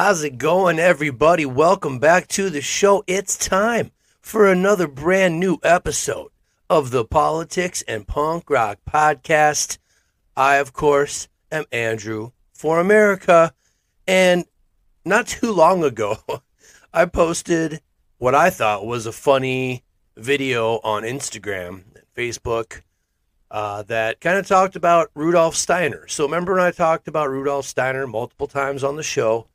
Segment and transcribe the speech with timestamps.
[0.00, 1.44] How's it going, everybody?
[1.44, 3.04] Welcome back to the show.
[3.06, 3.90] It's time
[4.22, 6.30] for another brand new episode
[6.70, 9.78] of the Politics and Punk Rock Podcast.
[10.36, 13.52] I, of course, am Andrew for America.
[14.06, 14.44] And
[15.04, 16.18] not too long ago,
[16.94, 17.80] I posted
[18.18, 19.82] what I thought was a funny
[20.16, 22.82] video on Instagram and Facebook
[23.50, 26.06] uh, that kind of talked about Rudolf Steiner.
[26.06, 29.48] So, remember when I talked about Rudolf Steiner multiple times on the show?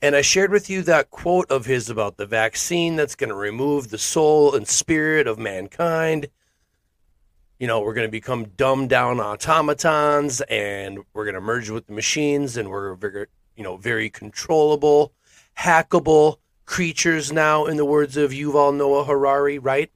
[0.00, 3.34] And I shared with you that quote of his about the vaccine that's going to
[3.34, 6.28] remove the soul and spirit of mankind.
[7.58, 11.86] You know, we're going to become dumbed down automatons and we're going to merge with
[11.86, 15.12] the machines and we're very, you know, very controllable,
[15.58, 19.90] hackable creatures now, in the words of Yuval Noah Harari, right?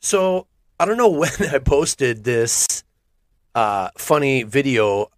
[0.00, 0.46] So
[0.80, 2.84] I don't know when I posted this
[3.54, 5.10] uh, funny video.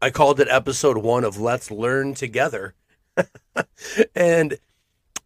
[0.00, 2.74] I called it episode one of Let's Learn Together
[4.14, 4.58] and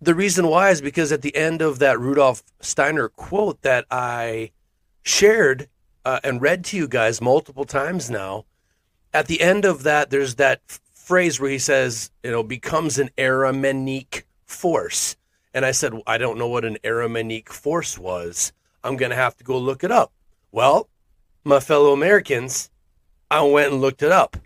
[0.01, 4.51] the reason why is because at the end of that Rudolf Steiner quote that I
[5.03, 5.69] shared
[6.05, 8.45] uh, and read to you guys multiple times now,
[9.15, 10.61] at the end of that, there's that
[10.95, 15.17] phrase where he says, you know, becomes an Aramenic force.
[15.55, 18.53] And I said, I don't know what an Aramenic force was.
[18.83, 20.13] I'm going to have to go look it up.
[20.51, 20.89] Well,
[21.45, 22.71] my fellow Americans,
[23.31, 24.37] I went and looked it up.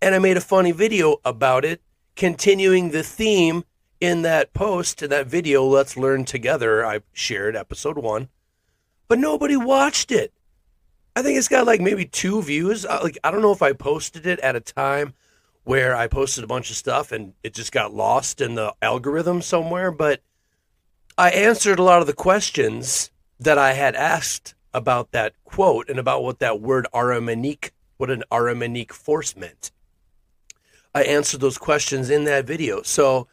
[0.00, 1.80] And I made a funny video about it
[2.16, 3.64] continuing the theme
[4.00, 8.28] in that post, in that video, Let's Learn Together, I shared episode one,
[9.08, 10.32] but nobody watched it.
[11.18, 12.86] I think it's got like maybe two views.
[12.86, 15.14] Uh, like, I don't know if I posted it at a time
[15.64, 19.42] where I posted a bunch of stuff and it just got lost in the algorithm
[19.42, 20.20] somewhere, but
[21.18, 25.98] I answered a lot of the questions that I had asked about that quote and
[25.98, 29.72] about what that word Aramenic, what an Aramenic force meant.
[30.94, 32.82] I answered those questions in that video.
[32.82, 33.26] So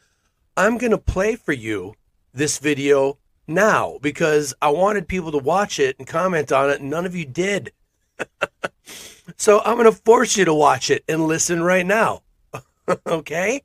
[0.56, 1.94] I'm going to play for you
[2.34, 6.90] this video now because I wanted people to watch it and comment on it, and
[6.90, 7.72] none of you did.
[9.36, 12.22] so I'm going to force you to watch it and listen right now.
[13.06, 13.62] okay?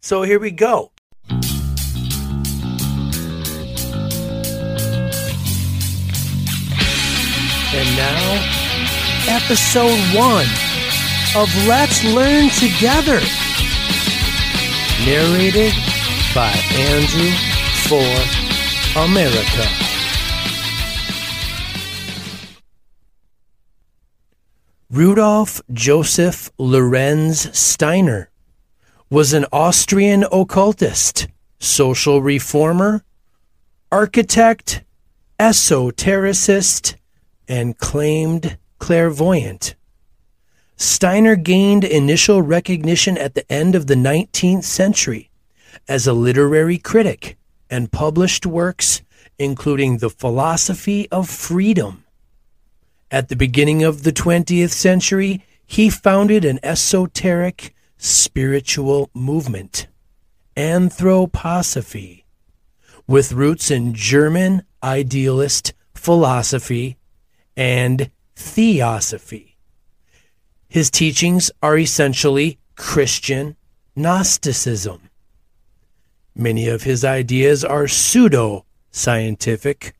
[0.00, 0.92] So here we go.
[7.76, 8.38] And now,
[9.28, 10.46] episode one
[11.34, 13.20] of Let's Learn Together.
[15.04, 15.74] Narrated
[16.34, 17.53] by Andrew
[17.86, 19.68] for America.
[24.90, 28.30] Rudolf Joseph Lorenz Steiner
[29.10, 31.26] was an Austrian occultist,
[31.60, 33.04] social reformer,
[33.92, 34.82] architect,
[35.38, 36.94] esotericist,
[37.46, 39.74] and claimed clairvoyant.
[40.76, 45.30] Steiner gained initial recognition at the end of the 19th century
[45.86, 47.36] as a literary critic
[47.74, 49.02] and published works
[49.36, 52.04] including The Philosophy of Freedom.
[53.10, 59.88] At the beginning of the 20th century, he founded an esoteric spiritual movement,
[60.56, 62.22] Anthroposophy,
[63.08, 66.96] with roots in German idealist philosophy
[67.56, 69.56] and theosophy.
[70.68, 73.56] His teachings are essentially Christian
[73.96, 75.10] Gnosticism.
[76.36, 79.94] Many of his ideas are pseudo scientific,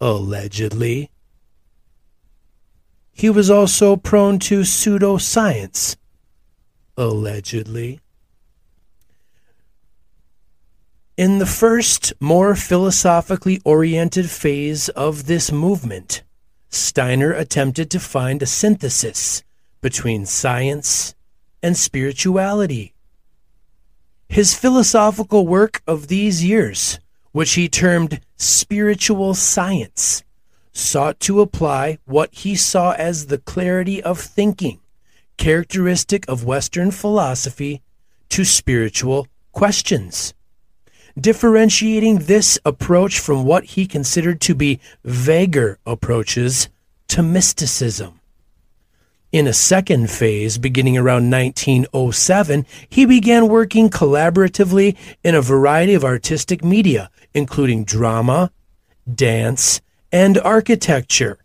[0.00, 1.10] allegedly.
[3.12, 5.96] He was also prone to pseudoscience,
[6.96, 8.00] allegedly.
[11.16, 16.22] In the first, more philosophically oriented phase of this movement,
[16.68, 19.42] Steiner attempted to find a synthesis
[19.80, 21.14] between science
[21.62, 22.95] and spirituality.
[24.28, 26.98] His philosophical work of these years,
[27.32, 30.24] which he termed spiritual science,
[30.72, 34.80] sought to apply what he saw as the clarity of thinking,
[35.36, 37.82] characteristic of Western philosophy,
[38.28, 40.34] to spiritual questions.
[41.18, 46.68] Differentiating this approach from what he considered to be vaguer approaches
[47.08, 48.20] to mysticism.
[49.32, 56.04] In a second phase, beginning around 1907, he began working collaboratively in a variety of
[56.04, 58.52] artistic media, including drama,
[59.12, 59.80] dance,
[60.12, 61.38] and architecture,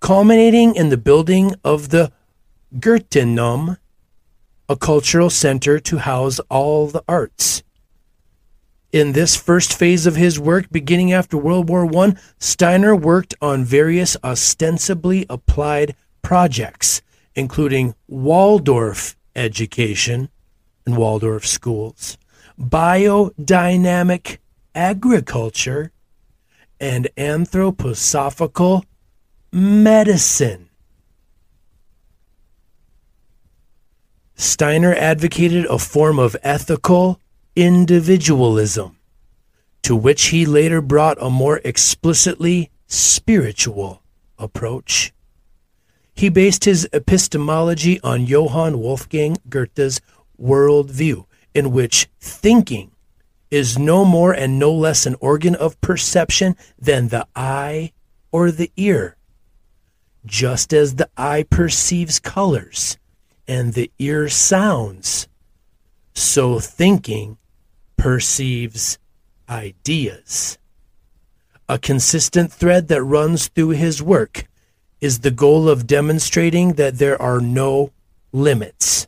[0.00, 2.12] culminating in the building of the
[2.78, 3.78] Goetheanum,
[4.68, 7.62] a cultural center to house all the arts.
[8.92, 13.64] In this first phase of his work, beginning after World War I, Steiner worked on
[13.64, 17.02] various ostensibly applied projects,
[17.36, 20.30] including Waldorf education
[20.86, 22.16] and Waldorf schools,
[22.58, 24.38] biodynamic
[24.74, 25.92] agriculture,
[26.80, 28.82] and anthroposophical
[29.52, 30.68] medicine.
[34.34, 37.20] Steiner advocated a form of ethical
[37.54, 38.98] individualism,
[39.82, 44.02] to which he later brought a more explicitly spiritual
[44.38, 45.12] approach.
[46.16, 50.00] He based his epistemology on Johann Wolfgang Goethe's
[50.40, 52.90] worldview, in which thinking
[53.50, 57.92] is no more and no less an organ of perception than the eye
[58.32, 59.18] or the ear.
[60.24, 62.96] Just as the eye perceives colors
[63.46, 65.28] and the ear sounds,
[66.14, 67.36] so thinking
[67.98, 68.98] perceives
[69.50, 70.56] ideas.
[71.68, 74.46] A consistent thread that runs through his work
[75.06, 77.92] is the goal of demonstrating that there are no
[78.32, 79.06] limits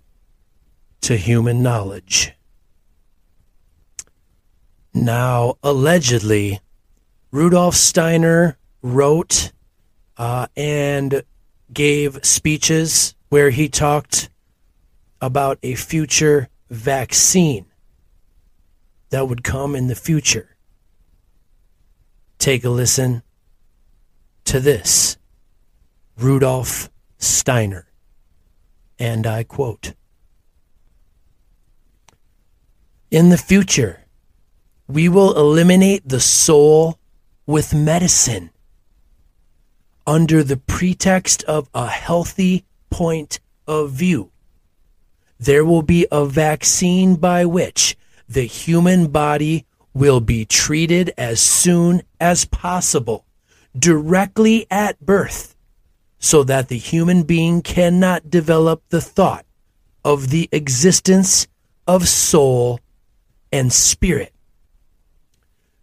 [1.01, 2.33] to human knowledge.
[4.95, 6.61] Now, allegedly,
[7.33, 9.51] Rudolf Steiner wrote
[10.17, 11.25] uh, and
[11.73, 14.31] gave speeches where he talked
[15.21, 17.67] about a future vaccine
[19.11, 20.57] that would come in the future.
[22.39, 23.25] Take a listen
[24.45, 25.19] to this
[26.19, 27.87] Rudolf Steiner.
[28.99, 29.95] And I quote
[33.11, 34.05] In the future,
[34.89, 36.99] we will eliminate the soul
[37.47, 38.51] with medicine
[40.07, 43.39] under the pretext of a healthy point
[43.69, 44.33] of view.
[45.39, 47.97] There will be a vaccine by which
[48.29, 53.25] the human body will be treated as soon as possible,
[53.79, 55.55] directly at birth,
[56.19, 59.45] so that the human being cannot develop the thought
[60.05, 61.47] of the existence
[61.87, 62.81] of soul
[63.53, 64.33] and spirit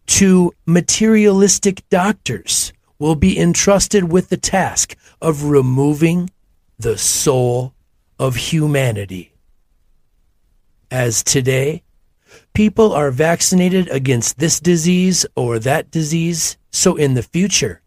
[0.07, 6.29] to materialistic doctors will be entrusted with the task of removing
[6.77, 7.73] the soul
[8.19, 9.33] of humanity.
[10.91, 11.83] As today,
[12.53, 17.81] people are vaccinated against this disease or that disease, so in the future,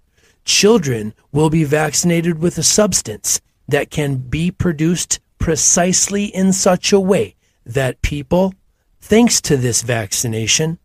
[0.49, 6.99] children will be vaccinated with a substance that can be produced precisely in such a
[6.99, 7.37] way
[7.67, 8.55] that people,
[8.99, 10.79] thanks to this vaccination,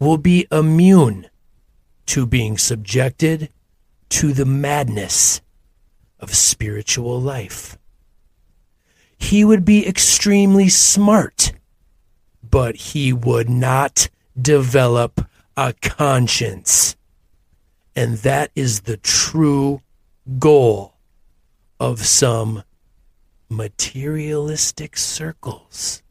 [0.00, 1.28] will be immune
[2.06, 3.48] to being subjected
[4.08, 5.40] to the madness
[6.18, 7.78] of spiritual life.
[9.16, 11.52] He would be extremely smart,
[12.42, 14.08] but he would not
[14.38, 16.96] develop a conscience.
[17.96, 19.80] And that is the true
[20.38, 20.94] goal
[21.78, 22.64] of some
[23.48, 26.02] materialistic circles.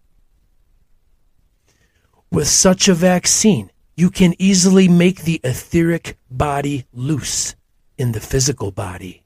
[2.32, 7.56] With such a vaccine, you can easily make the etheric body loose
[7.98, 9.24] in the physical body.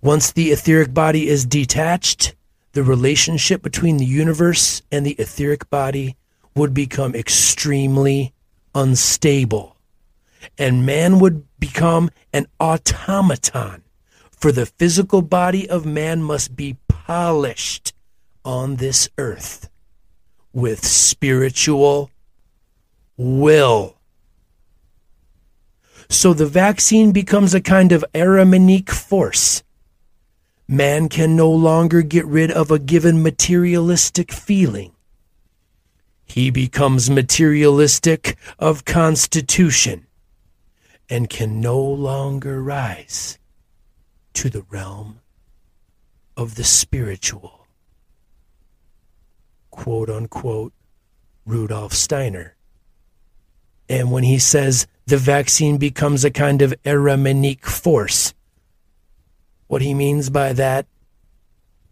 [0.00, 2.36] Once the etheric body is detached,
[2.72, 6.16] the relationship between the universe and the etheric body
[6.54, 8.32] would become extremely
[8.74, 9.76] unstable,
[10.56, 13.82] and man would become an automaton.
[14.30, 17.92] For the physical body of man must be polished
[18.44, 19.68] on this earth
[20.52, 22.10] with spiritual
[23.16, 23.96] will.
[26.08, 29.62] So the vaccine becomes a kind of Ahrimanic force.
[30.66, 34.92] Man can no longer get rid of a given materialistic feeling.
[36.24, 40.07] He becomes materialistic of constitution
[41.08, 43.38] and can no longer rise
[44.34, 45.20] to the realm
[46.36, 47.66] of the spiritual.
[49.70, 50.72] Quote unquote,
[51.46, 52.56] Rudolf Steiner
[53.88, 58.34] And when he says the vaccine becomes a kind of Ahrimanic force,
[59.66, 60.86] what he means by that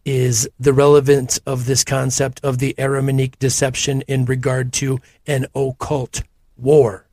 [0.05, 6.23] is the relevance of this concept of the Ahrimanic deception in regard to an occult
[6.57, 7.07] war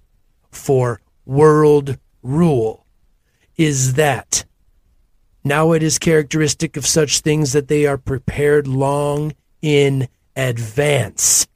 [0.51, 2.85] for world rule
[3.57, 4.45] is that
[5.43, 11.47] now it is characteristic of such things that they are prepared long in advance.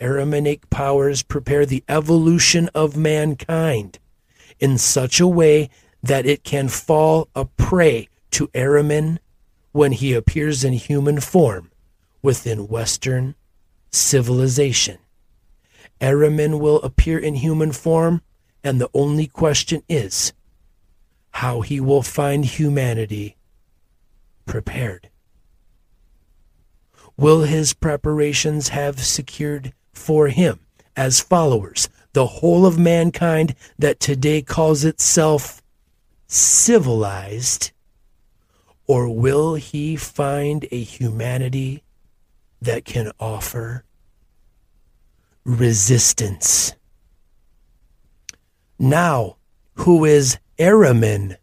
[0.00, 3.98] Ahrimanic powers prepare the evolution of mankind
[4.58, 5.70] in such a way
[6.02, 9.18] that it can fall a prey to Ahriman
[9.72, 11.70] when he appears in human form
[12.22, 13.34] within Western
[13.90, 14.98] civilization.
[16.00, 18.22] Ahriman will appear in human form,
[18.64, 20.32] and the only question is
[21.32, 23.36] how he will find humanity
[24.46, 25.08] prepared.
[27.16, 30.60] Will his preparations have secured for him
[30.96, 35.62] as followers the whole of mankind that today calls itself
[36.26, 37.72] civilized?
[38.86, 41.82] Or will he find a humanity
[42.60, 43.84] that can offer
[45.44, 46.74] resistance?
[48.82, 49.36] Now,
[49.74, 51.36] who is Ahriman?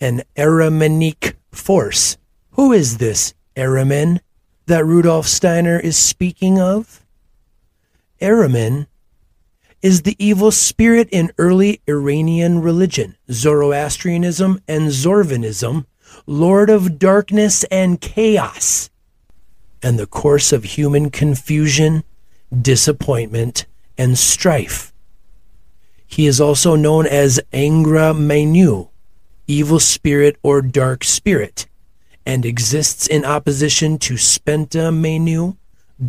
[0.00, 2.16] An Ahrimanic force.
[2.50, 4.20] Who is this Ahriman
[4.66, 7.04] that Rudolf Steiner is speaking of?
[8.22, 8.86] Ahriman
[9.82, 15.84] is the evil spirit in early Iranian religion, Zoroastrianism and Zurvanism,
[16.26, 18.88] Lord of darkness and chaos,
[19.82, 22.04] and the course of human confusion,
[22.62, 23.66] disappointment,
[23.98, 24.92] and strife.
[26.08, 28.88] He is also known as Angra Mainyu,
[29.46, 31.68] evil spirit or dark spirit,
[32.26, 35.56] and exists in opposition to Spenta Mainyu,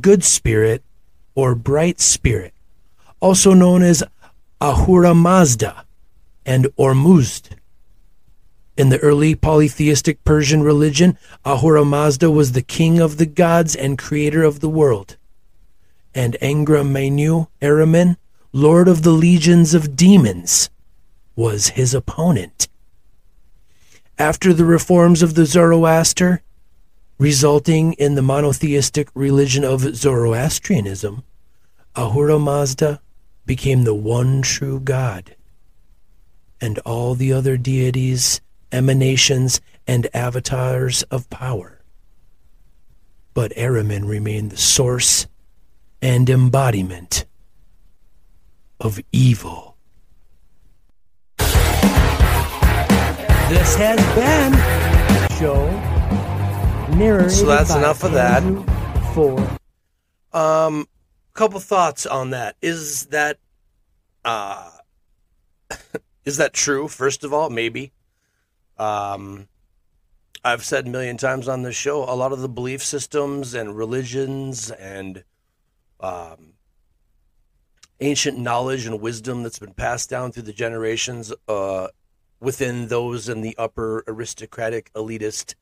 [0.01, 0.83] good spirit
[1.35, 2.55] or bright spirit
[3.19, 4.03] also known as
[4.61, 5.85] Ahura Mazda
[6.45, 7.51] and Ormuzd.
[8.77, 13.97] In the early polytheistic Persian religion, Ahura Mazda was the king of the gods and
[13.97, 15.17] creator of the world.
[16.15, 18.17] And Angra Mainyu Ahriman,
[18.51, 20.69] lord of the legions of demons,
[21.35, 22.67] was his opponent.
[24.17, 26.41] After the reforms of the Zoroaster,
[27.19, 31.23] resulting in the monotheistic religion of Zoroastrianism,
[31.95, 33.01] Ahura Mazda
[33.45, 35.35] became the one true God,
[36.59, 38.41] and all the other deities,
[38.71, 41.81] emanations, and avatars of power.
[43.33, 45.27] But Ahriman remained the source
[46.01, 47.25] and embodiment
[48.79, 49.75] of evil.
[53.49, 54.53] This has been
[55.37, 55.69] show
[56.95, 58.43] narrated So that's enough of that.
[59.13, 59.57] For
[60.37, 60.87] Um,
[61.33, 62.55] couple thoughts on that.
[62.61, 63.37] Is that
[64.25, 64.69] uh
[66.25, 66.87] is that true?
[66.87, 67.91] First of all, maybe.
[68.77, 69.47] Um
[70.43, 73.75] I've said a million times on this show, a lot of the belief systems and
[73.75, 75.23] religions and
[75.99, 76.53] um,
[78.01, 81.87] ancient knowledge and wisdom that's been passed down through the generations uh,
[82.39, 85.55] within those in the upper aristocratic, elitist,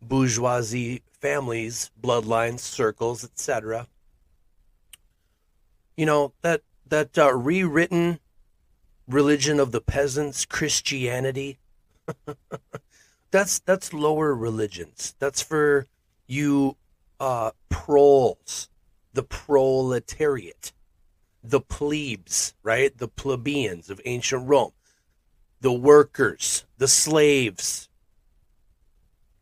[0.00, 3.86] bourgeoisie families, bloodlines, circles, etc
[5.96, 8.18] you know that that uh, rewritten
[9.08, 11.58] religion of the peasants, Christianity.
[13.30, 15.14] that's that's lower religions.
[15.18, 15.86] That's for
[16.26, 16.76] you
[17.20, 18.68] uh, proles,
[19.12, 20.72] the proletariat,
[21.44, 22.96] the plebes, right?
[22.96, 24.72] The plebeians of ancient Rome,
[25.60, 27.88] the workers, the slaves.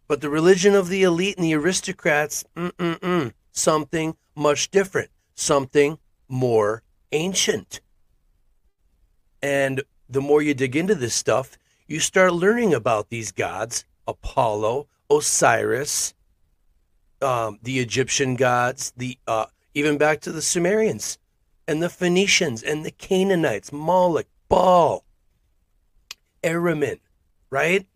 [0.09, 2.45] But the religion of the elite and the aristocrats,
[3.53, 6.83] something much different, something more
[7.13, 7.81] ancient.
[9.41, 11.57] And the more you dig into this stuff,
[11.87, 16.15] you start learning about these gods Apollo, Osiris,
[17.21, 21.19] um, the Egyptian gods, the uh, even back to the Sumerians
[21.67, 25.05] and the Phoenicians and the Canaanites, Moloch, Baal,
[26.43, 26.99] Ahriman,
[27.51, 27.87] right?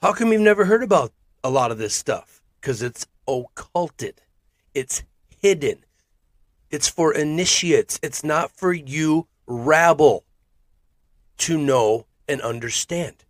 [0.00, 1.12] How come you've never heard about
[1.44, 2.42] a lot of this stuff?
[2.60, 4.20] Because it's occulted,
[4.74, 5.02] it's
[5.40, 5.84] hidden,
[6.72, 8.00] it's for initiates.
[8.02, 10.24] It's not for you rabble
[11.38, 13.24] to know and understand.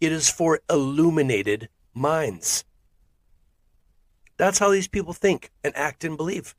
[0.00, 2.64] It is for illuminated minds.
[4.38, 6.54] That's how these people think and act and believe.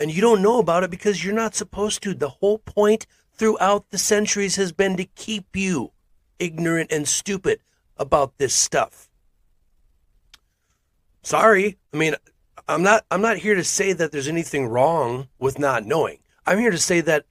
[0.00, 2.14] And you don't know about it because you're not supposed to.
[2.14, 5.92] The whole point throughout the centuries has been to keep you
[6.38, 7.60] ignorant and stupid
[7.98, 9.10] about this stuff.
[11.22, 11.78] Sorry.
[11.92, 12.14] I mean,
[12.66, 16.18] I'm not I'm not here to say that there's anything wrong with not knowing.
[16.46, 17.26] I'm here to say that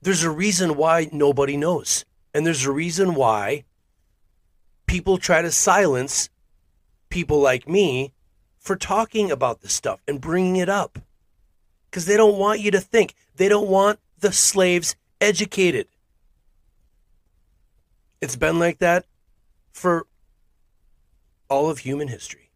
[0.00, 2.04] there's a reason why nobody knows.
[2.32, 3.64] And there's a reason why
[4.86, 6.30] people try to silence
[7.08, 8.12] people like me
[8.58, 10.98] for talking about this stuff and bringing it up.
[11.94, 13.14] Cuz they don't want you to think.
[13.36, 15.86] They don't want the slaves educated.
[18.20, 19.06] It's been like that
[19.72, 20.08] for
[21.48, 22.50] all of human history.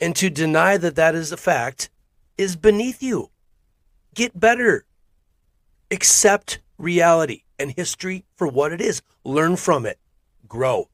[0.00, 1.90] And to deny that that is a fact
[2.38, 3.28] is beneath you.
[4.14, 4.86] Get better.
[5.90, 9.02] Accept reality and history for what it is.
[9.24, 9.98] Learn from it.
[10.48, 10.88] Grow.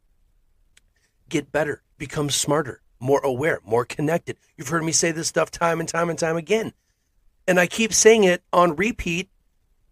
[1.28, 1.82] Get better.
[1.98, 4.38] Become smarter, more aware, more connected.
[4.56, 6.72] You've heard me say this stuff time and time and time again.
[7.46, 9.28] And I keep saying it on repeat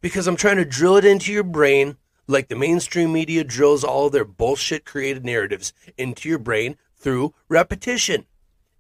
[0.01, 4.09] because I'm trying to drill it into your brain like the mainstream media drills all
[4.09, 8.27] their bullshit created narratives into your brain through repetition.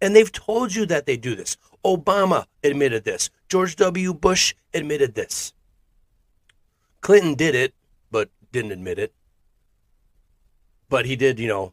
[0.00, 1.56] And they've told you that they do this.
[1.84, 3.30] Obama admitted this.
[3.48, 4.14] George W.
[4.14, 5.52] Bush admitted this.
[7.00, 7.74] Clinton did it,
[8.10, 9.12] but didn't admit it.
[10.88, 11.72] But he did, you know,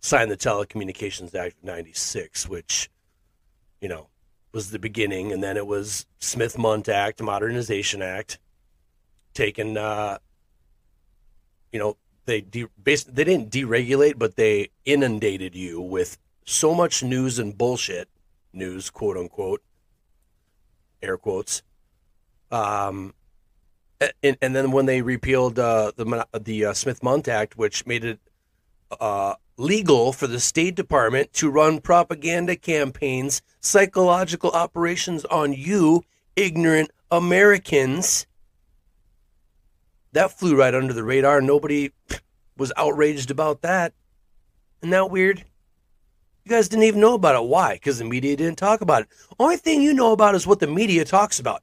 [0.00, 2.90] sign the Telecommunications Act of 96, which,
[3.80, 4.08] you know,
[4.52, 5.32] was the beginning.
[5.32, 8.38] And then it was Smith Mundt Act, Modernization Act,
[9.34, 10.18] taken uh,
[11.72, 17.38] you know, they de- they didn't deregulate, but they inundated you with so much news
[17.38, 18.08] and bullshit
[18.52, 19.62] news, quote unquote,
[21.02, 21.62] air quotes.
[22.50, 23.14] Um,
[24.22, 28.04] and, and then when they repealed uh, the the uh, Smith Mundt Act, which made
[28.04, 28.20] it
[29.00, 36.04] uh, legal for the State Department to run propaganda campaigns, psychological operations on you,
[36.36, 38.26] ignorant Americans,
[40.12, 41.40] that flew right under the radar.
[41.40, 41.90] Nobody
[42.56, 43.92] was outraged about that.
[44.80, 45.44] Isn't that weird?
[46.44, 47.46] You guys didn't even know about it.
[47.46, 47.74] Why?
[47.74, 49.08] Because the media didn't talk about it.
[49.38, 51.62] Only thing you know about is what the media talks about.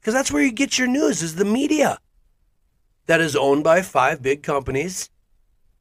[0.00, 1.98] Because that's where you get your news is the media.
[3.06, 5.10] That is owned by five big companies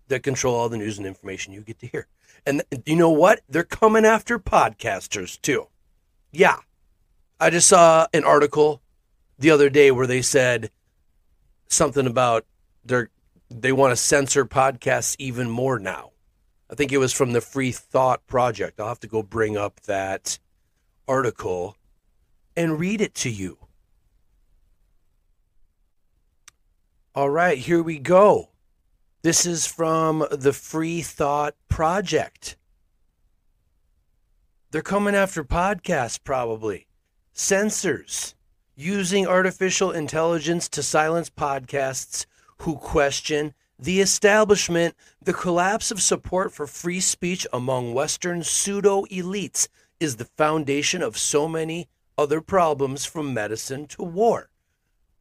[0.07, 2.07] that control all the news and information you get to hear.
[2.45, 3.41] And you know what?
[3.47, 5.67] They're coming after podcasters too.
[6.31, 6.57] Yeah.
[7.39, 8.81] I just saw an article
[9.39, 10.71] the other day where they said
[11.67, 12.45] something about
[12.85, 13.03] they
[13.49, 16.11] they want to censor podcasts even more now.
[16.69, 18.79] I think it was from the Free Thought Project.
[18.79, 20.39] I'll have to go bring up that
[21.07, 21.77] article
[22.55, 23.57] and read it to you.
[27.13, 28.49] All right, here we go.
[29.23, 32.57] This is from the Free Thought Project.
[34.69, 36.87] They're coming after podcasts, probably.
[37.31, 38.35] Censors
[38.75, 42.25] using artificial intelligence to silence podcasts
[42.63, 49.69] who question the establishment, the collapse of support for free speech among Western pseudo elites
[50.01, 54.49] is the foundation of so many other problems from medicine to war.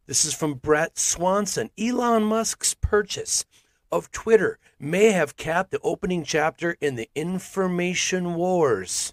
[0.07, 1.71] This is from Bret Swanson.
[1.79, 3.45] Elon Musk's purchase
[3.93, 9.13] of Twitter may have capped the opening chapter in the information wars.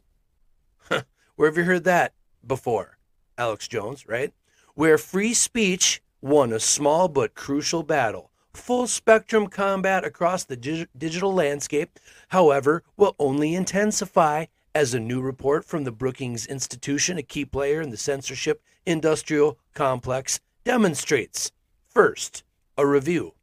[0.90, 2.14] Where have you heard that
[2.48, 2.98] before?
[3.38, 4.34] Alex Jones, right?
[4.74, 8.32] Where free speech won a small but crucial battle.
[8.54, 15.22] Full spectrum combat across the dig- digital landscape, however, will only intensify as a new
[15.22, 21.52] report from the Brookings Institution, a key player in the censorship industrial complex, demonstrates.
[21.88, 22.44] First,
[22.78, 23.34] a review.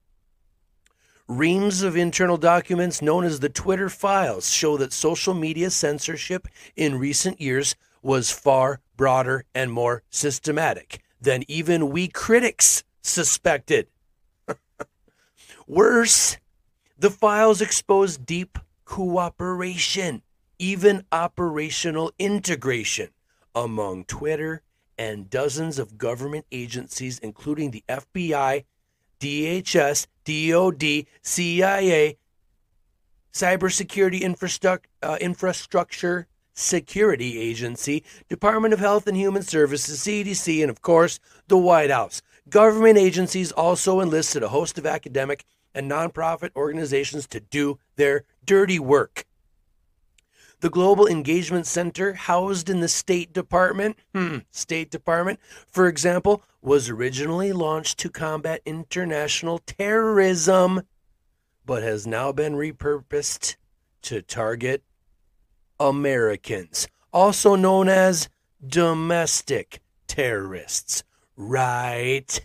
[1.29, 7.01] Reams of internal documents known as the Twitter files show that social media censorship in
[7.01, 13.89] recent years was far broader and more systematic than even we critics suspected.
[15.67, 16.37] Worse,
[16.97, 20.23] the files expose deep cooperation,
[20.61, 23.09] even operational integration
[23.53, 24.63] among Twitter
[24.97, 28.65] and dozens of government agencies, including the FBI,
[29.19, 32.19] DHS, DOD, CIA,
[33.33, 40.81] Cybersecurity infrastructure, uh, infrastructure Security Agency, Department of Health and Human Services, CDC, and of
[40.83, 42.23] course, the White House.
[42.49, 48.79] Government agencies also enlisted a host of academic and nonprofit organizations to do their dirty
[48.79, 49.26] work.
[50.61, 55.39] The Global Engagement Center, housed in the State Department, hmm, State Department,
[55.69, 60.83] for example, was originally launched to combat international terrorism,
[61.67, 63.57] but has now been repurposed
[64.03, 64.83] to target
[65.79, 68.31] Americans, also known as
[68.67, 71.05] domestic terrorists.
[71.37, 72.41] Right?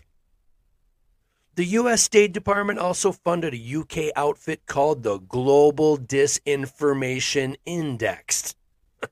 [1.54, 2.02] The U.S.
[2.02, 8.54] State Department also funded a UK outfit called the Global Disinformation Index.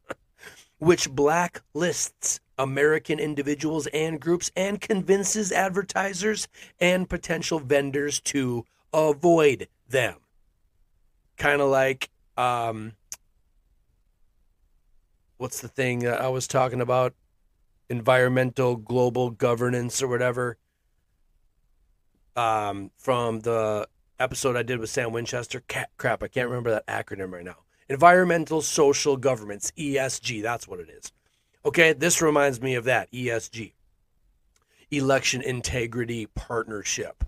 [0.81, 6.49] which blacklists American individuals and groups and convinces advertisers
[6.81, 10.17] and potential vendors to avoid them.
[11.37, 12.95] Kind of like, um,
[15.37, 17.15] what's the thing I was talking about?
[17.91, 20.57] Environmental global governance or whatever.
[22.41, 23.87] Um, from the
[24.19, 25.63] episode I did with Sam Winchester.
[25.99, 27.57] crap, I can't remember that acronym right now.
[27.91, 31.13] Environmental Social Governments, ESG, that's what it is.
[31.67, 33.73] Okay, this reminds me of that, ESG.
[34.91, 37.25] Election Integrity Partnership,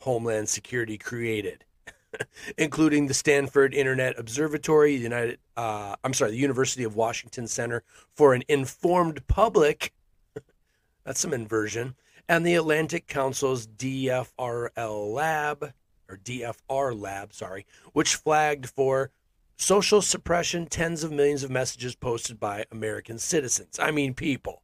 [0.00, 1.64] Homeland Security created,
[2.58, 7.82] including the Stanford Internet Observatory, the United, uh, I'm sorry, the University of Washington Center
[8.12, 9.94] for an Informed Public.
[11.04, 11.94] that's some inversion.
[12.28, 15.72] And the Atlantic Council's DFRL Lab,
[16.08, 19.10] or DFR Lab, sorry, which flagged for
[19.56, 23.78] social suppression, tens of millions of messages posted by American citizens.
[23.78, 24.62] I mean, people.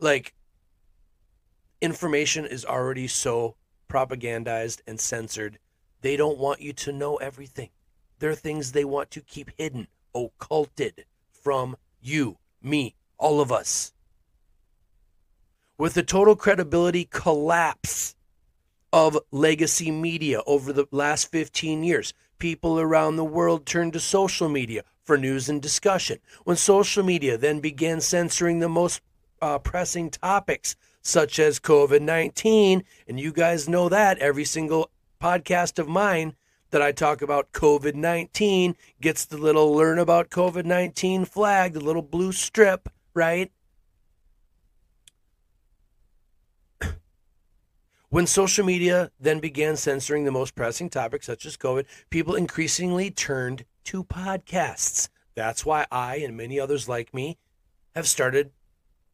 [0.00, 0.34] Like,
[1.80, 3.56] information is already so
[3.88, 5.58] propagandized and censored.
[6.00, 7.70] They don't want you to know everything.
[8.18, 13.92] There are things they want to keep hidden, occulted from you, me, all of us.
[15.82, 18.14] With the total credibility collapse
[18.92, 22.14] of legacy media over the last 15 years.
[22.38, 26.20] People around the world turned to social media for news and discussion.
[26.44, 29.00] When social media then began censoring the most
[29.40, 34.88] uh, pressing topics, such as COVID 19, and you guys know that every single
[35.20, 36.36] podcast of mine
[36.70, 41.80] that I talk about COVID 19 gets the little learn about COVID 19 flag, the
[41.80, 43.50] little blue strip, right?
[48.12, 53.10] When social media then began censoring the most pressing topics, such as COVID, people increasingly
[53.10, 55.08] turned to podcasts.
[55.34, 57.38] That's why I and many others like me
[57.94, 58.50] have started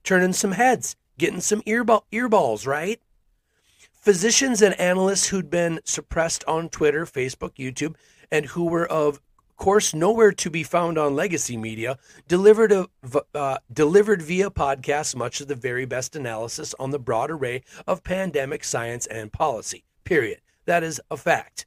[0.02, 3.00] turning some heads, getting some earball, earballs, right?
[3.92, 7.94] Physicians and analysts who'd been suppressed on Twitter, Facebook, YouTube,
[8.32, 9.20] and who were of
[9.58, 12.88] course, nowhere to be found on legacy media, delivered, a,
[13.34, 18.02] uh, delivered via podcast much of the very best analysis on the broad array of
[18.02, 19.84] pandemic science and policy.
[20.04, 20.40] Period.
[20.64, 21.66] That is a fact.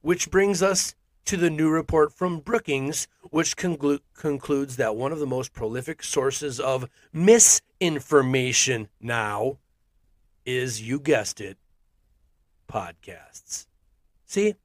[0.00, 0.96] Which brings us
[1.26, 6.02] to the new report from Brookings, which conclu- concludes that one of the most prolific
[6.02, 9.58] sources of misinformation now
[10.44, 11.56] is, you guessed it,
[12.68, 13.66] podcasts.
[14.26, 14.56] See,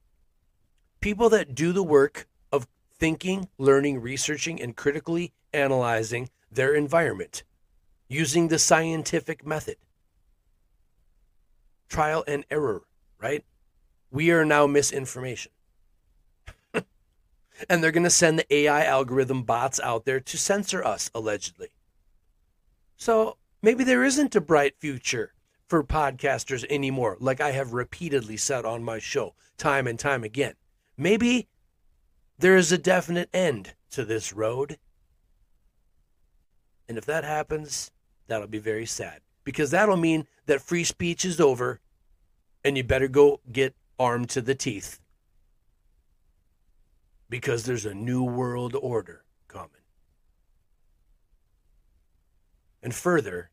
[1.00, 7.42] people that do the work of thinking, learning, researching, and critically analyzing their environment
[8.08, 9.76] using the scientific method.
[11.88, 12.82] Trial and error,
[13.18, 13.44] right?
[14.10, 15.52] We are now misinformation.
[16.74, 21.68] and they're going to send the AI algorithm bots out there to censor us, allegedly.
[22.96, 25.32] So maybe there isn't a bright future
[25.68, 30.54] for podcasters anymore, like I have repeatedly said on my show, time and time again.
[31.00, 31.48] Maybe
[32.38, 34.78] there is a definite end to this road.
[36.86, 37.90] And if that happens,
[38.26, 41.80] that'll be very sad because that'll mean that free speech is over
[42.62, 45.00] and you better go get armed to the teeth
[47.30, 49.70] because there's a new world order coming.
[52.82, 53.48] And further,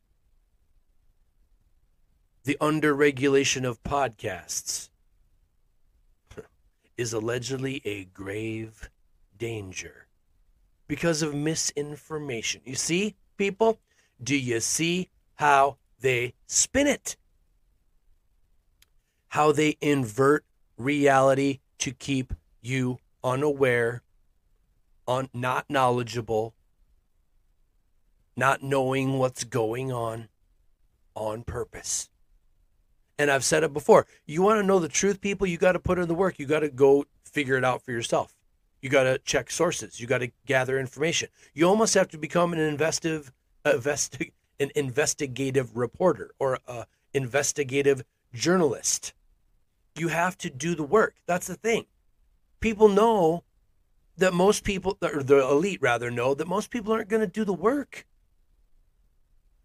[2.44, 4.90] the underregulation of podcasts
[6.98, 8.90] is allegedly a grave
[9.38, 10.08] danger
[10.88, 12.60] because of misinformation.
[12.64, 13.78] You see, people?
[14.22, 17.16] Do you see how they spin it?
[19.28, 20.44] How they invert
[20.76, 24.02] reality to keep you unaware,
[25.06, 26.54] un- not knowledgeable,
[28.36, 30.28] not knowing what's going on
[31.14, 32.08] on purpose.
[33.18, 34.06] And I've said it before.
[34.26, 36.38] You want to know the truth, people, you got to put in the work.
[36.38, 38.34] You got to go figure it out for yourself.
[38.80, 40.00] You got to check sources.
[40.00, 41.28] You got to gather information.
[41.52, 43.32] You almost have to become an investive,
[43.64, 49.14] investi- an investigative reporter or an investigative journalist.
[49.96, 51.16] You have to do the work.
[51.26, 51.86] That's the thing.
[52.60, 53.42] People know
[54.16, 57.44] that most people, or the elite rather, know that most people aren't going to do
[57.44, 58.06] the work.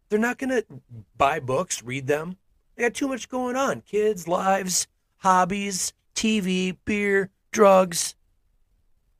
[0.09, 0.65] They're not going to
[1.17, 2.37] buy books, read them,
[2.75, 8.15] they got too much going on kids, lives, hobbies, TV, beer, drugs,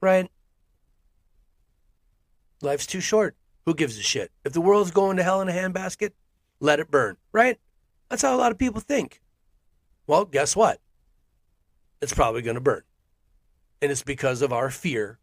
[0.02, 0.30] right?
[2.62, 3.36] Life's too short.
[3.66, 4.32] Who gives a shit?
[4.44, 6.12] If the world's going to hell in a handbasket,
[6.60, 7.60] let it burn, right?
[8.10, 9.22] That's how a lot of people think.
[10.08, 10.80] Well, guess what?
[12.02, 12.84] It's probably going to burn.
[13.82, 15.20] And it's because of our fear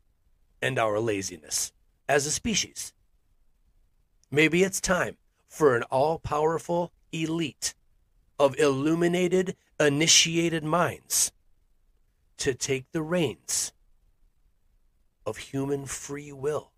[0.62, 1.72] and our laziness
[2.08, 2.92] as a species.
[4.30, 5.16] Maybe it's time
[5.48, 7.74] for an all powerful elite
[8.40, 11.30] of illuminated, initiated minds
[12.38, 13.74] to take the reins
[15.26, 16.72] of human free will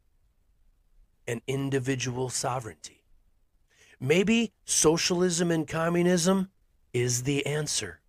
[1.24, 3.04] and individual sovereignty.
[4.00, 6.50] Maybe socialism and communism
[6.92, 8.00] is the answer.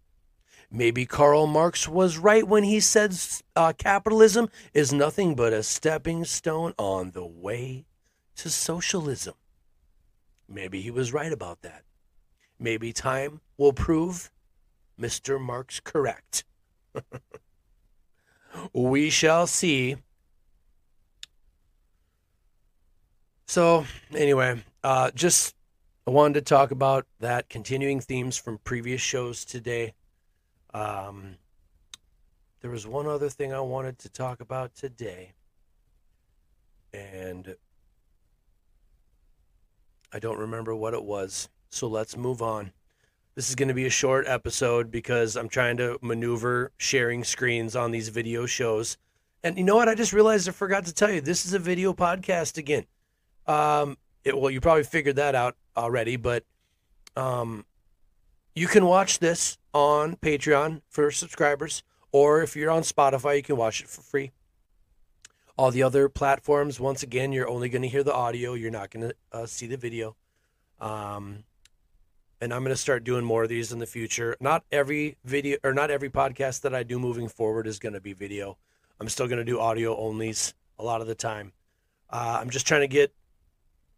[0.72, 3.16] Maybe Karl Marx was right when he said
[3.56, 7.86] uh, capitalism is nothing but a stepping stone on the way
[8.38, 9.36] to socialism.
[10.50, 11.84] Maybe he was right about that.
[12.63, 14.32] Maybe time will prove
[14.97, 15.38] Mr.
[15.38, 16.45] Marx correct.
[18.73, 19.97] we shall see.
[23.47, 25.56] So, anyway, uh, just
[26.08, 29.93] I wanted to talk about that, continuing themes from previous shows today.
[30.73, 31.36] Um,
[32.62, 35.34] there was one other thing I wanted to talk about today,
[36.93, 37.58] and
[40.13, 41.49] I don't remember what it was.
[41.74, 42.72] So let's move on.
[43.34, 47.76] This is going to be a short episode because I'm trying to maneuver sharing screens
[47.76, 48.96] on these video shows.
[49.44, 49.90] And you know what?
[49.90, 52.86] I just realized I forgot to tell you this is a video podcast again.
[53.48, 56.44] Um, it, well, you probably figured that out already, but
[57.16, 57.66] um,
[58.54, 61.82] you can watch this on Patreon for subscribers,
[62.12, 64.32] or if you're on Spotify, you can watch it for free.
[65.58, 68.54] All the other platforms, once again, you're only going to hear the audio.
[68.54, 70.16] You're not going to uh, see the video.
[70.80, 71.46] Um,
[72.43, 74.36] and I'm going to start doing more of these in the future.
[74.41, 78.01] Not every video or not every podcast that I do moving forward is going to
[78.01, 78.58] be video.
[78.99, 81.53] I'm still going to do audio onlys a lot of the time.
[82.10, 83.13] Uh, I'm just trying to get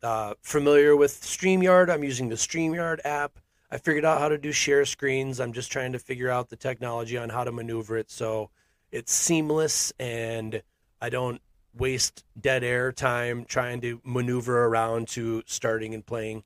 [0.03, 1.89] uh, familiar with StreamYard.
[1.89, 3.39] I'm using the StreamYard app.
[3.71, 5.39] I figured out how to do share screens.
[5.39, 8.51] I'm just trying to figure out the technology on how to maneuver it so
[8.91, 10.61] it's seamless and
[11.01, 11.41] I don't
[11.75, 16.43] waste dead air time trying to maneuver around to starting and playing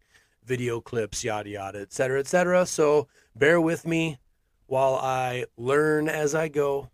[0.50, 2.66] video clips, yada yada, et cetera, et cetera.
[2.66, 4.18] So bear with me
[4.66, 6.90] while I learn as I go,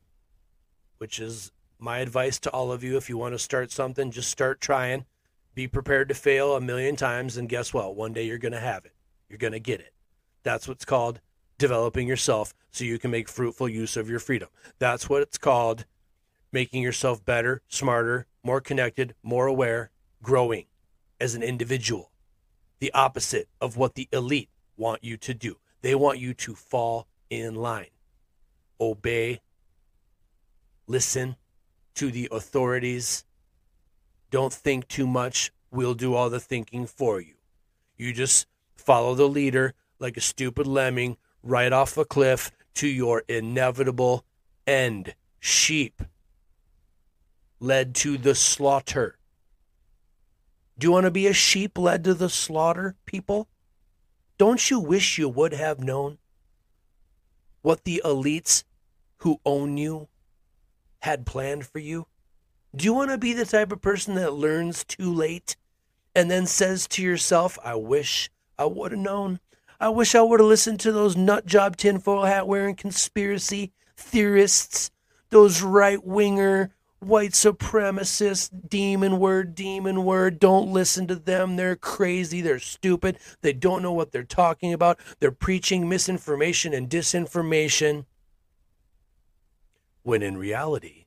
[0.97, 2.97] which is my advice to all of you.
[2.97, 5.05] If you want to start something, just start trying
[5.55, 7.95] be prepared to fail a million times, and guess what?
[7.95, 8.91] One day you're going to have it.
[9.29, 9.93] You're going to get it.
[10.43, 11.21] That's what's called
[11.57, 14.49] developing yourself so you can make fruitful use of your freedom.
[14.79, 15.85] That's what it's called
[16.51, 19.91] making yourself better, smarter, more connected, more aware,
[20.21, 20.65] growing
[21.21, 22.11] as an individual.
[22.79, 25.57] The opposite of what the elite want you to do.
[25.81, 27.89] They want you to fall in line,
[28.79, 29.41] obey,
[30.87, 31.35] listen
[31.95, 33.23] to the authorities,
[34.31, 35.51] don't think too much.
[35.71, 37.35] We'll do all the thinking for you.
[37.97, 43.23] You just follow the leader like a stupid lemming right off a cliff to your
[43.27, 44.25] inevitable
[44.67, 45.15] end.
[45.39, 46.01] Sheep
[47.59, 49.17] led to the slaughter.
[50.77, 53.47] Do you want to be a sheep led to the slaughter, people?
[54.37, 56.17] Don't you wish you would have known
[57.61, 58.63] what the elites
[59.19, 60.09] who own you
[60.99, 62.07] had planned for you?
[62.75, 65.55] Do you want to be the type of person that learns too late
[66.13, 69.39] and then says to yourself, I wish I would have known.
[69.79, 74.91] I wish I would have listened to those nut job tinfoil hat wearing conspiracy theorists,
[75.29, 80.39] those right winger, white supremacist, demon word, demon word.
[80.39, 81.55] Don't listen to them.
[81.55, 82.41] They're crazy.
[82.41, 83.19] They're stupid.
[83.41, 84.99] They don't know what they're talking about.
[85.19, 88.05] They're preaching misinformation and disinformation.
[90.03, 91.05] When in reality,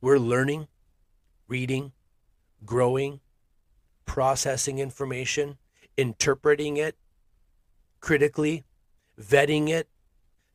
[0.00, 0.68] we're learning,
[1.48, 1.92] reading,
[2.64, 3.20] growing,
[4.04, 5.56] processing information,
[5.96, 6.96] interpreting it
[8.04, 8.64] critically,
[9.18, 9.88] vetting it,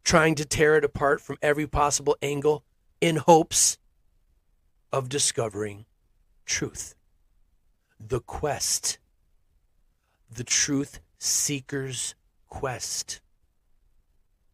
[0.04, 2.64] trying to tear it apart from every possible angle
[3.02, 3.79] in hopes
[4.92, 5.86] of discovering
[6.46, 6.96] truth.
[8.00, 8.98] The quest,
[10.32, 12.16] the truth seeker's
[12.48, 13.22] quest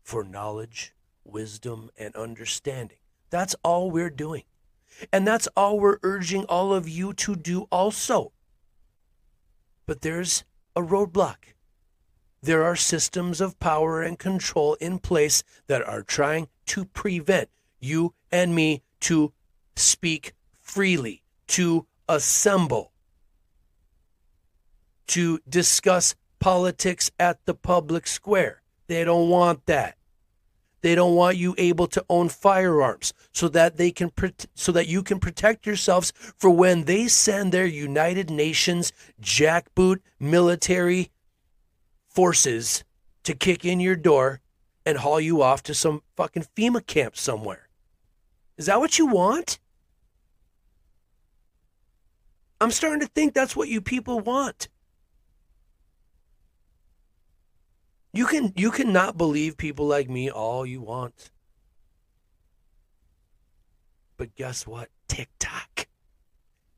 [0.03, 0.93] for knowledge,
[1.23, 2.97] wisdom, and understanding.
[3.29, 4.43] That's all we're doing.
[5.11, 8.31] And that's all we're urging all of you to do also.
[9.85, 10.43] But there's
[10.75, 11.53] a roadblock.
[12.41, 18.13] There are systems of power and control in place that are trying to prevent you
[18.31, 19.33] and me to
[19.75, 22.91] speak freely, to assemble,
[25.07, 28.61] to discuss politics at the public square.
[28.87, 29.97] They don't want that.
[30.81, 34.11] They don't want you able to own firearms so that they can
[34.53, 41.09] so that you can protect yourselves for when they send their United Nations jackboot military
[42.07, 42.83] forces
[43.23, 44.41] to kick in your door
[44.85, 47.67] and haul you off to some fucking FEMA camp somewhere.
[48.55, 49.57] Is that what you want?
[52.61, 54.69] I'm starting to think that's what you people want.
[58.13, 61.31] You can you cannot believe people like me all you want.
[64.17, 64.89] But guess what?
[65.09, 65.87] Tick tock.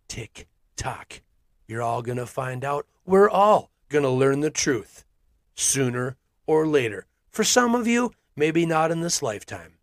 [0.08, 1.22] Tick tock.
[1.68, 2.88] You're all going to find out.
[3.06, 5.06] We're all going to learn the truth
[5.54, 7.06] sooner or later.
[7.30, 9.74] For some of you, maybe not in this lifetime.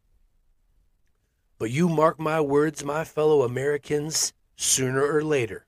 [1.58, 5.66] But you mark my words, my fellow Americans, sooner or later,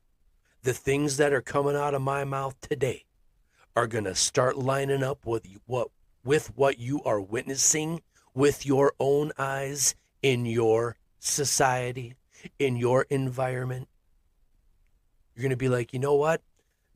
[0.67, 3.05] the things that are coming out of my mouth today
[3.77, 5.91] are going to start lining up with what
[6.25, 8.03] with what you are witnessing
[8.35, 12.15] with your own eyes in your society,
[12.59, 13.87] in your environment.
[15.37, 16.43] You're going to be like, you know what?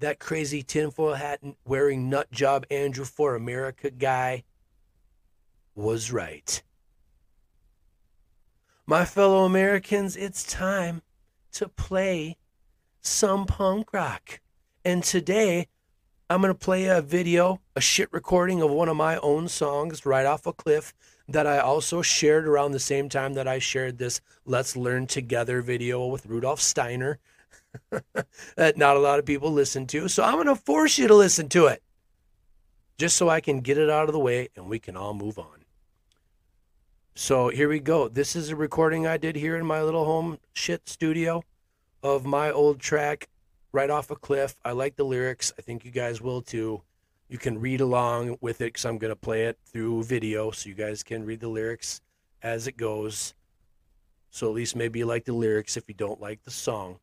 [0.00, 4.42] That crazy tinfoil hat wearing nut job Andrew for America guy
[5.76, 6.60] was right.
[8.84, 11.02] My fellow Americans, it's time
[11.52, 12.36] to play
[13.00, 14.40] some punk rock.
[14.84, 15.66] And today,
[16.28, 20.06] I'm going to play a video, a shit recording of one of my own songs
[20.06, 20.92] right off a cliff
[21.28, 25.62] that I also shared around the same time that I shared this Let's Learn Together
[25.62, 27.18] video with Rudolf Steiner
[28.56, 30.08] that not a lot of people listen to.
[30.08, 31.82] So I'm going to force you to listen to it
[32.98, 35.38] just so I can get it out of the way and we can all move
[35.38, 35.64] on.
[37.14, 38.08] So here we go.
[38.08, 41.42] This is a recording I did here in my little home shit studio
[42.02, 43.28] of my old track
[43.72, 44.56] right off a cliff.
[44.64, 45.52] I like the lyrics.
[45.58, 46.82] I think you guys will too.
[47.28, 50.68] You can read along with it because I'm going to play it through video so
[50.68, 52.00] you guys can read the lyrics
[52.42, 53.34] as it goes.
[54.30, 56.98] So at least maybe you like the lyrics if you don't like the song.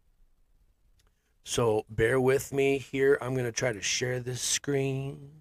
[1.43, 3.17] So bear with me here.
[3.21, 5.31] I'm going to try to share this screen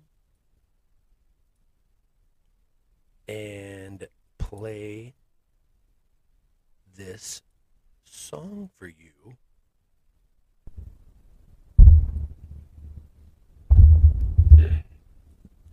[3.27, 4.07] and
[4.39, 5.15] play
[6.97, 7.43] this
[8.05, 9.37] song for you.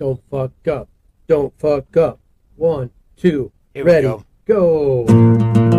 [0.04, 0.90] Don't fuck up.
[1.30, 2.20] Don't fuck up.
[2.58, 4.26] One, two, Here ready, go.
[4.46, 5.73] go.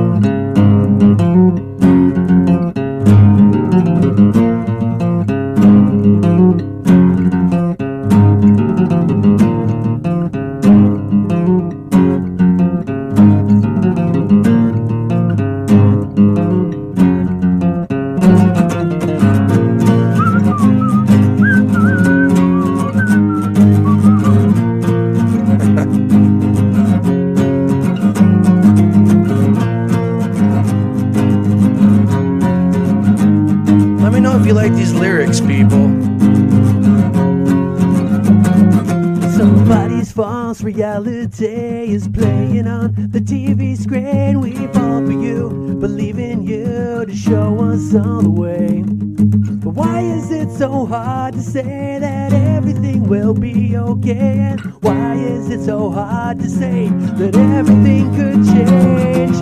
[40.16, 44.40] Reality is playing on the TV screen.
[44.40, 48.83] We fall for you, believe in you to show us all the way.
[48.85, 54.38] But why is it so hard to say that everything will be okay?
[54.38, 59.37] And why is it so hard to say that everything could change?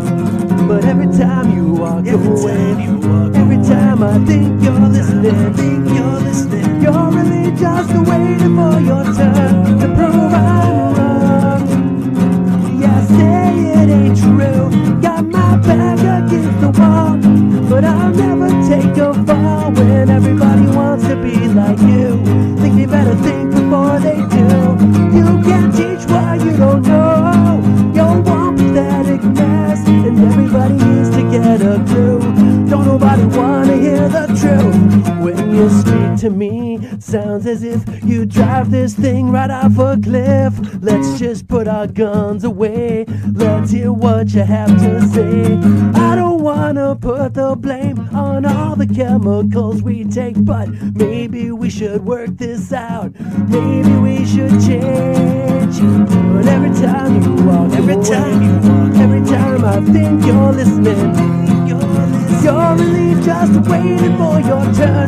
[0.68, 4.88] But every time you walk every away, time you walk every time I think you're
[4.88, 9.31] listening, think you're listening, you're really just waiting for your turn
[13.92, 14.70] ain't true.
[15.00, 17.16] Got my back against the wall,
[17.68, 22.22] but I'll never take a fall when everybody wants to be like you.
[22.60, 24.48] Think they better think before they do.
[25.16, 27.60] You can't teach what you don't know.
[27.94, 32.20] You're one pathetic mess, and everybody needs to get a clue.
[32.68, 36.78] Don't nobody wanna hear the truth when you speak to me.
[36.98, 40.52] Sounds as if you drive this thing right off a cliff.
[40.82, 43.04] Let's just put our guns away.
[43.32, 45.54] Let's hear what you have to say.
[45.94, 51.70] I don't wanna put the blame on all the chemicals we take, but maybe we
[51.70, 53.12] should work this out.
[53.48, 55.61] Maybe we should change.
[63.98, 65.01] For your turn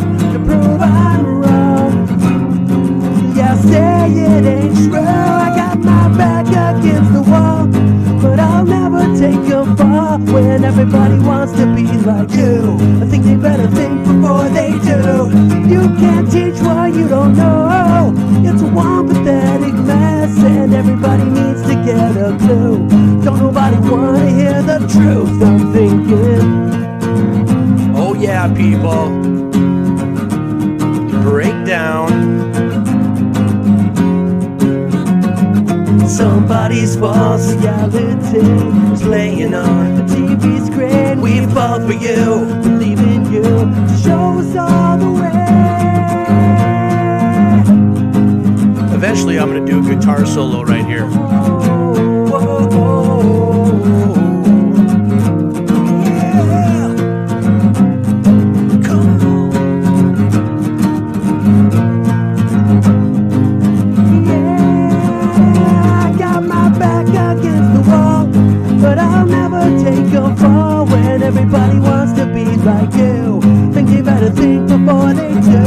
[71.24, 73.40] Everybody wants to be like you.
[73.72, 75.64] Think they better think before they do.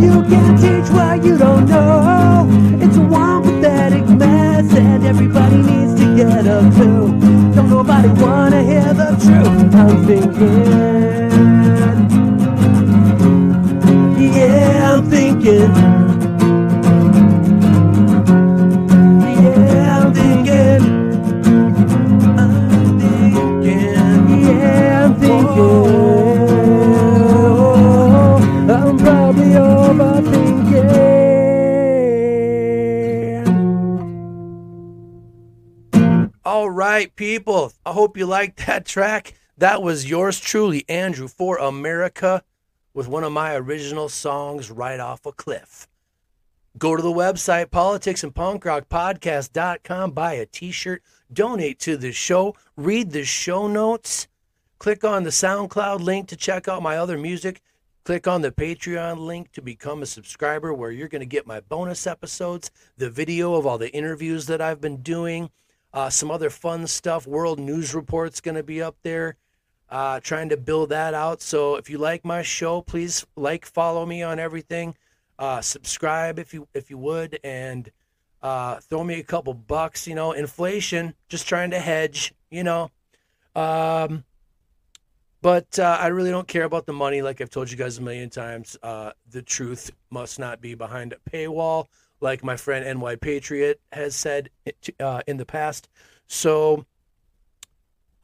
[0.00, 2.46] You can't teach what you don't know.
[2.80, 7.08] It's a one pathetic mess, and everybody needs to get a clue.
[7.54, 9.74] Don't nobody wanna hear the truth.
[9.74, 10.83] I'm thinking.
[38.04, 39.32] Hope you liked that track.
[39.56, 42.42] That was yours truly, Andrew, for America,
[42.92, 45.88] with one of my original songs, Right Off a Cliff.
[46.76, 51.02] Go to the website, politicsandpunkrockpodcast.com, buy a t shirt,
[51.32, 54.28] donate to the show, read the show notes,
[54.78, 57.62] click on the SoundCloud link to check out my other music,
[58.04, 61.60] click on the Patreon link to become a subscriber where you're going to get my
[61.60, 65.48] bonus episodes, the video of all the interviews that I've been doing
[65.94, 67.26] uh, some other fun stuff.
[67.26, 69.36] World News Report's going to be up there.
[69.88, 71.40] Uh, trying to build that out.
[71.40, 74.96] So if you like my show, please like, follow me on everything.
[75.38, 77.90] Uh, subscribe if you if you would, and
[78.42, 80.06] uh, throw me a couple bucks.
[80.06, 81.14] You know, inflation.
[81.28, 82.32] Just trying to hedge.
[82.50, 82.90] You know,
[83.54, 84.24] um,
[85.42, 87.20] but uh, I really don't care about the money.
[87.20, 91.12] Like I've told you guys a million times, uh, the truth must not be behind
[91.12, 91.86] a paywall
[92.20, 94.50] like my friend NY Patriot has said
[95.00, 95.88] uh, in the past.
[96.26, 96.86] So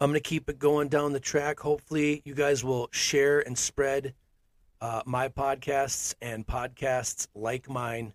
[0.00, 1.60] I'm going to keep it going down the track.
[1.60, 4.14] Hopefully, you guys will share and spread
[4.80, 8.14] uh, my podcasts and podcasts like mine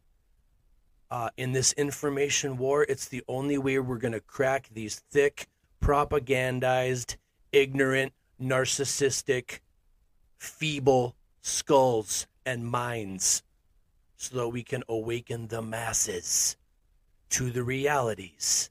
[1.12, 2.84] uh, in this information war.
[2.90, 5.48] It's the only way we're going to crack these thick,
[5.82, 7.18] propagandized,
[7.52, 9.60] ignorant, narcissistic,
[10.38, 13.44] feeble skulls and minds
[14.18, 16.58] so that we can awaken the masses
[17.30, 18.70] to the realities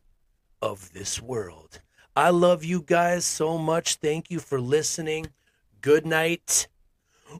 [0.62, 1.80] of this world.
[2.16, 3.96] I love you guys so much.
[3.96, 5.26] Thank you for listening.
[5.80, 6.68] Good night.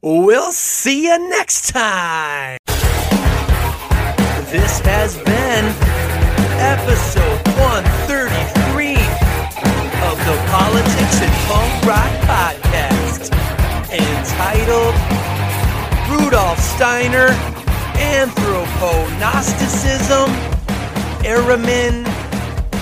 [0.02, 2.59] We'll see you next time.
[4.50, 5.64] This has been
[6.61, 8.94] episode 133
[10.05, 13.32] of the Politics and Punk Rock Podcast
[13.90, 14.94] entitled
[16.11, 17.63] Rudolf Steiner
[17.95, 20.28] Anthropo-Gnosticism,
[21.24, 22.07] Ahriman,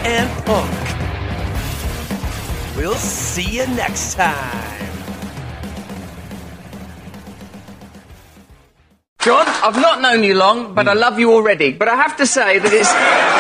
[0.05, 0.71] and Punk.
[2.77, 4.82] We'll see you next time.
[9.23, 10.99] John, I've not known you long, but I hmm.
[10.99, 11.73] love you already.
[11.73, 12.91] But I have to say that it's,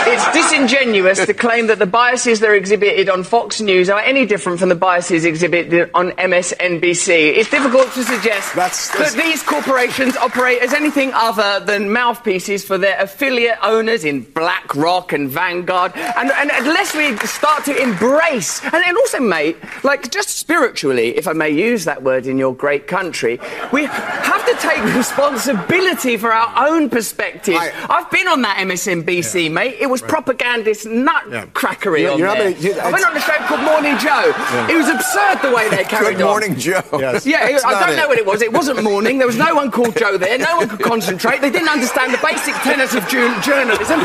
[0.07, 4.24] it's disingenuous to claim that the biases that are exhibited on Fox News are any
[4.24, 7.09] different from the biases exhibited on MSNBC.
[7.37, 9.14] It's difficult to suggest that's, that's...
[9.14, 15.12] that these corporations operate as anything other than mouthpieces for their affiliate owners in BlackRock
[15.12, 15.97] and Vanguard.
[15.97, 21.26] And, and unless we start to embrace, and, and also, mate, like just spiritually, if
[21.26, 23.41] I may use that word in your great country,
[23.72, 27.55] we have to take responsibility responsibility for our own perspective.
[27.57, 29.49] I, have been on that MSNBC, yeah.
[29.49, 29.77] mate.
[29.81, 30.11] It was right.
[30.11, 32.29] propagandist nutcrackery yeah.
[32.31, 32.51] on there.
[32.51, 34.33] You, I went on a show called Morning Joe.
[34.37, 34.70] Yeah.
[34.70, 36.83] It was absurd the way they carried Good Morning Joe.
[36.99, 37.27] Yes.
[37.33, 37.97] Yeah, it, I don't it.
[37.97, 38.43] know what it was.
[38.43, 39.16] It wasn't morning.
[39.16, 40.37] There was no one called Joe there.
[40.39, 41.41] No one could concentrate.
[41.41, 44.01] They didn't understand the basic tenets of journalism.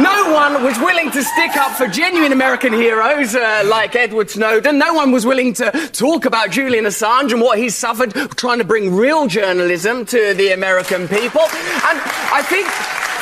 [0.00, 4.78] No one was willing to stick up for genuine American heroes uh, like Edward Snowden.
[4.78, 8.64] No one was willing to talk about Julian Assange and what he suffered trying to
[8.64, 11.42] bring real journalism to the American American people.
[11.42, 11.98] And
[12.32, 12.66] I think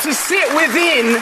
[0.03, 1.13] to sit within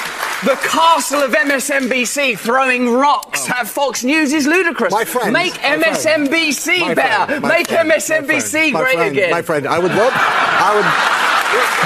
[0.44, 3.60] the castle of MSNBC throwing rocks oh.
[3.60, 4.92] at Fox News is ludicrous.
[4.92, 5.32] My friend.
[5.32, 6.96] Make MSNBC friend.
[6.96, 7.42] better.
[7.42, 7.92] Make friend.
[7.92, 9.12] MSNBC great friend.
[9.12, 9.32] again.
[9.32, 10.12] My friend, I would love.
[10.16, 11.24] I would.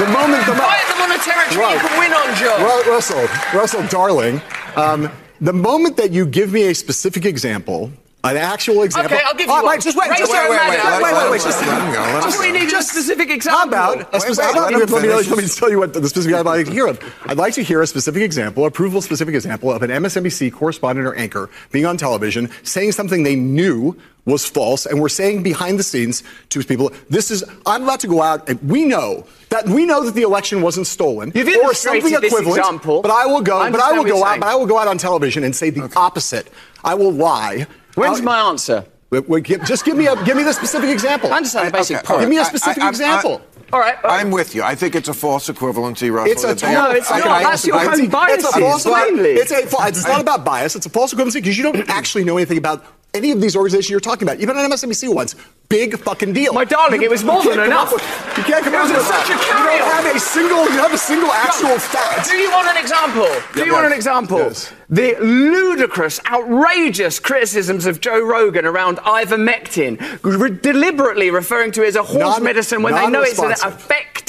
[0.05, 1.73] The moment the fight them on a territory right.
[1.73, 2.89] you can win on, Joe.
[2.89, 4.41] Russell, Russell, darling,
[4.77, 7.91] um, the moment that you give me a specific example
[8.27, 9.15] An actual example.
[9.15, 9.73] Okay, I'll give you Oh, one.
[9.75, 10.09] Wait, just wait.
[10.09, 10.97] Raise just your wait, hand wait, now.
[10.97, 13.35] wait, wait, wait, wait, just- him go, let him Just we need a specific How
[13.35, 13.67] example.
[13.69, 16.07] about a specific, wait, how about- let let, me, let, me, tell you what the
[16.09, 16.99] specific I'd like to hear of.
[17.25, 21.07] I'd like to hear a specific example, a provable specific example of an MSNBC correspondent
[21.07, 25.79] or anchor being on television saying something they knew was false, and we're saying behind
[25.79, 29.65] the scenes to people, "This is I'm about to go out, and we know that
[29.69, 33.01] we know that the election wasn't stolen, You've or illustrated something this equivalent." example.
[33.01, 34.39] But I will go, I but I will go out, saying.
[34.41, 36.49] but I will go out on television and say the opposite.
[36.83, 37.67] I will lie.
[37.97, 38.85] When's I'll- my answer?
[39.09, 41.31] Wait, wait, give- just give me a give me the specific example.
[41.33, 42.19] I understand the basic Okay, point.
[42.21, 43.41] Give me a I- specific I- I- example.
[43.73, 43.95] All right.
[44.03, 44.19] all right.
[44.21, 44.63] I'm with you.
[44.63, 46.31] I think it's a false equivalency, Russell.
[46.31, 47.23] It's a No, it's I not.
[47.23, 48.01] can- I That's your understand.
[48.03, 49.31] own biases, It's a false plainly.
[49.31, 50.75] It's, a, it's not about bias.
[50.77, 52.85] It's a false equivalency because you don't actually know anything about
[53.17, 54.39] any of these organizations you're talking about.
[54.39, 55.35] Even on MSNBC once,
[55.69, 56.53] big fucking deal.
[56.53, 57.91] My darling, You- it was you more than enough.
[57.91, 58.01] with-
[58.37, 59.79] You can't come It was such a You carry-on.
[59.79, 60.63] don't have a single.
[60.65, 62.29] You have a single actual fact.
[62.29, 63.27] Do you want an example?
[63.55, 64.37] Do you want an example?
[64.39, 64.71] Yes.
[64.89, 71.95] The ludicrous, outrageous criticisms of Joe Rogan around ivermectin, re- deliberately referring to it as
[71.97, 73.81] a horse Non- medicine when they know it's an non-responsive.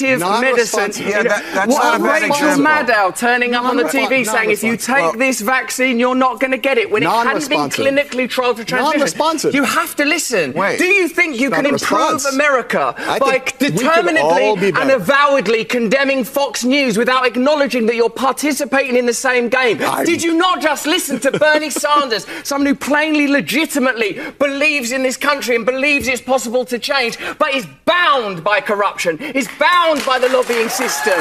[0.03, 0.93] Medicine.
[1.09, 2.49] Yeah, that- what a Rachel.
[2.59, 6.41] Maddow turning up on the TV saying if you take Well- this vaccine, you're not
[6.41, 9.53] going to get it when it hadn't been clinically trialed for transmission.
[9.55, 10.53] You have to listen.
[10.53, 10.79] Wait.
[10.79, 12.25] Do you think you can improve.
[12.33, 19.13] America by determinedly and avowedly condemning Fox News without acknowledging that you're participating in the
[19.15, 19.83] same game.
[19.83, 25.03] I'm- Did you not just listen to Bernie Sanders, someone who plainly, legitimately believes in
[25.03, 29.49] this country and believes it's possible to change, but is bound by corruption, is
[29.89, 31.19] bound by the lobbying system?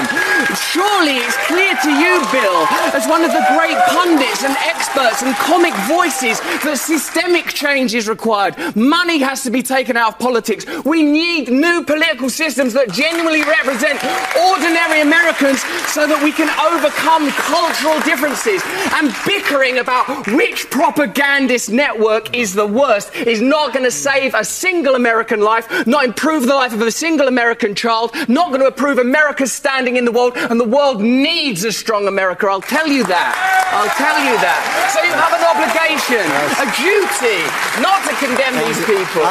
[0.71, 5.33] Surely it's clear to you, Bill, as one of the great pundits and experts and
[5.35, 8.55] comic voices, that systemic change is required.
[8.75, 10.65] Money has to be taken out of politics.
[10.83, 14.03] We need new political systems that genuinely represent
[14.35, 18.61] ordinary Americans so that we can overcome cultural differences.
[18.93, 24.43] And bickering about which propagandist network is the worst is not going to save a
[24.43, 28.75] single American life, not improve the life of a single American child, not going to
[28.75, 32.47] improve America's standing in the world, and the world needs a strong America.
[32.47, 33.33] I'll tell you that.
[33.69, 34.61] I'll tell you that.
[34.89, 36.25] So you have an obligation,
[36.57, 37.45] a duty,
[37.85, 39.25] not to condemn these people.